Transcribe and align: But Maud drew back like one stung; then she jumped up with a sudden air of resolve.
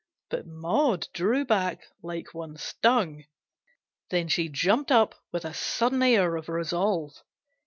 But 0.31 0.47
Maud 0.47 1.07
drew 1.13 1.45
back 1.45 1.83
like 2.01 2.33
one 2.33 2.57
stung; 2.57 3.25
then 4.09 4.29
she 4.29 4.49
jumped 4.49 4.91
up 4.91 5.13
with 5.31 5.45
a 5.45 5.53
sudden 5.53 6.01
air 6.01 6.37
of 6.37 6.49
resolve. 6.49 7.13